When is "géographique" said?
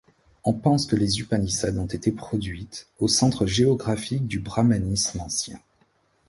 3.45-4.25